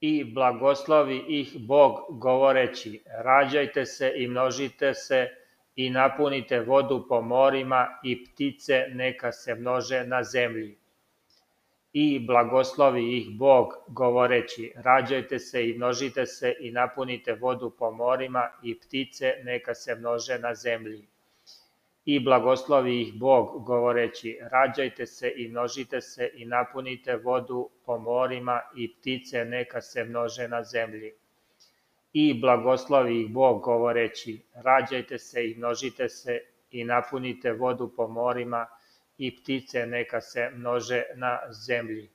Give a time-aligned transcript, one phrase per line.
[0.00, 5.28] I blagoslovi ih Bog govoreći, rađajte se i množite se
[5.76, 10.78] i napunite vodu po morima i ptice neka se množe na zemlji.
[11.92, 18.50] I blagoslovi ih Bog govoreći, rađajte se i množite se i napunite vodu po morima
[18.62, 21.08] i ptice neka se množe na zemlji
[22.08, 28.60] i blagoslovi ih Bog, govoreći, rađajte se i množite se i napunite vodu po morima
[28.76, 31.12] i ptice neka se množe na zemlji.
[32.12, 36.40] I blagoslovi ih Bog, govoreći, rađajte se i množite se
[36.70, 38.66] i napunite vodu po morima
[39.18, 42.10] i ptice neka se množe na zemlji.